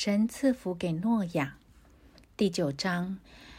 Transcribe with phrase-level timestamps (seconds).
[0.00, 1.58] 神赐福给诺亚。
[2.36, 3.18] 第九章，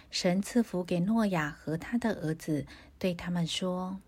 [0.10, 2.66] 神赐福给诺亚和他的儿子，
[2.98, 4.00] 对他们说：“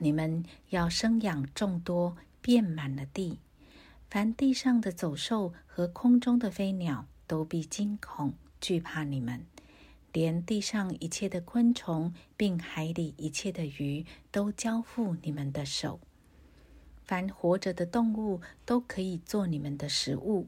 [0.00, 3.40] 你们要生养众多，遍满了地。
[4.08, 9.40] 凡地上的走兽和空中的飞鸟，都必惊恐惧怕你们；
[10.14, 16.00] 连地上一切的昆虫，并海里一切的鱼，都交付你们的手。
[17.04, 20.46] 凡活着的动物，都可以做你们的食物。”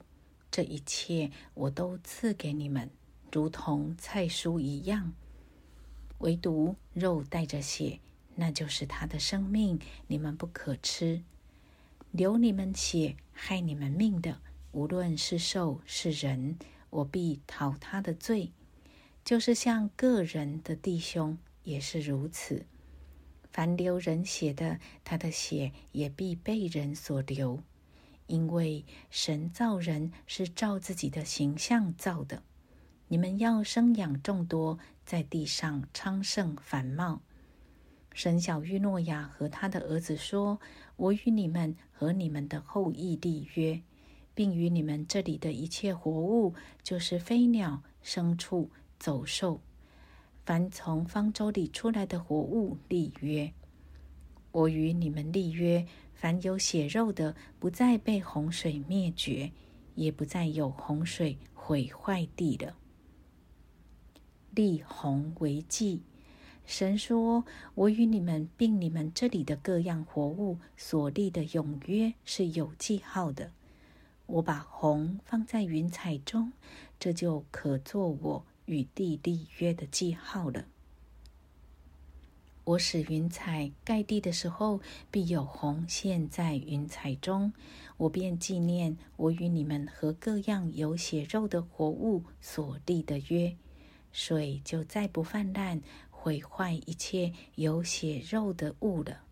[0.50, 2.90] 这一切我都赐给你们，
[3.32, 5.12] 如同菜蔬一样。
[6.18, 8.00] 唯独肉带着血，
[8.34, 11.22] 那就是他的生命，你们不可吃。
[12.10, 14.40] 流你们血、害你们命的，
[14.72, 16.58] 无论是兽是人，
[16.90, 18.50] 我必讨他的罪。
[19.24, 22.66] 就是像个人的弟兄也是如此。
[23.52, 27.62] 凡流人血的，他的血也必被人所流。
[28.30, 32.44] 因为神造人是照自己的形象造的，
[33.08, 37.20] 你们要生养众多，在地上昌盛繁茂。
[38.12, 40.60] 神小玉诺亚和他的儿子说
[40.96, 43.82] ：“我与你们和你们的后裔立约，
[44.34, 49.60] 并与你们这里的一切活物，就是飞鸟、牲畜、走兽，
[50.44, 53.52] 凡从方舟里出来的活物立约。
[54.52, 55.86] 我与你们立约。”
[56.20, 59.52] 凡有血肉的，不再被洪水灭绝，
[59.94, 62.76] 也不再有洪水毁坏地了。
[64.54, 66.02] 立洪为祭，
[66.66, 73.52] 神说：“我与你们并你们这里的各样活物所立的永约是有记号的。
[74.26, 76.52] 我把红放在云彩中，
[76.98, 80.66] 这就可做我与地立约的记号了。”
[82.70, 87.52] 我使云彩盖地的时候，必有虹现，在云彩中。
[87.96, 93.56] 我便纪念我与你们和各样有血肉的活物所立的约，
[94.12, 99.22] 水就再不泛滥，毁坏一切有血肉的物了。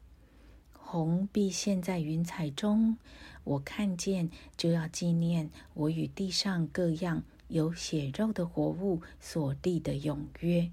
[0.73, 2.97] 红必现，在云彩中。
[3.45, 10.73] 我看见，就要纪念我与地上各样有血肉的活物所立的永约。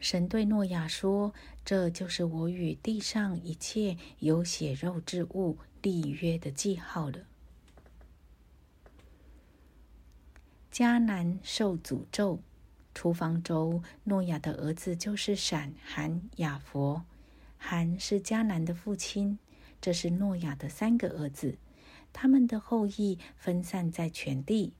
[0.00, 7.18] 神对诺亚说：“这就是我与地上一切有血肉之物立约的记号了。”
[10.72, 12.40] 迦南受诅咒，
[12.94, 13.82] 出方舟。
[14.04, 17.02] 诺亚的儿子就是闪、含、雅佛。
[17.56, 19.40] 含是迦南的父亲，
[19.80, 21.58] 这是诺亚的三个儿子，
[22.12, 24.74] 他们的后裔分散在全地。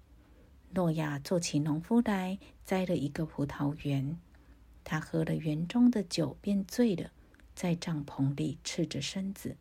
[0.75, 4.17] 诺亚做起农夫来，栽了一个葡萄园。
[4.91, 7.11] 他喝了园中的酒，便醉了，
[7.55, 9.55] 在帐篷里赤着身子。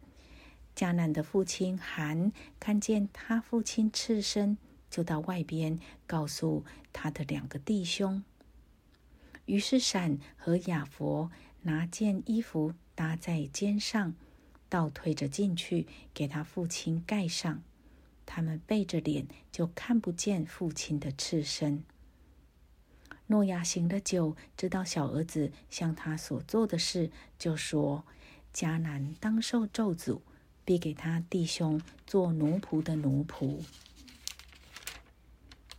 [0.74, 4.58] 迦南的父亲韩看见他父亲赤身，
[4.90, 8.24] 就到外边告诉他的两个弟兄。
[9.48, 11.30] 于是闪和雅佛
[11.64, 14.16] 拿件衣服搭在肩上，
[14.70, 17.62] 倒退着进去给他父亲盖上。
[18.26, 21.84] 他们背着脸，就看不见父亲的赤身。
[23.28, 28.06] 诺亚醒了酒，知道小儿子向他所做的事，就说
[28.56, 30.22] ：“迦南当受咒诅，
[30.64, 33.60] 必给他弟兄做奴仆的奴仆。”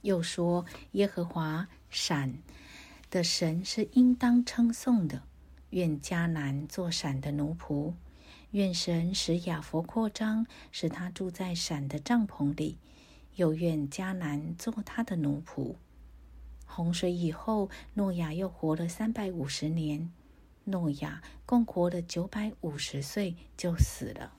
[0.03, 2.35] 又说：“耶和华闪
[3.11, 5.23] 的神是应当称颂的，
[5.71, 7.95] 愿迦南做闪的奴仆，
[8.51, 12.77] 愿神使亚佛扩张，使他住在闪的帐篷里，
[13.37, 15.75] 又愿迦南做他的奴仆。”
[16.71, 20.13] 洪水以后，诺亚又活了三百五十年。
[20.65, 24.35] 诺亚共活了九百五十岁，就死了。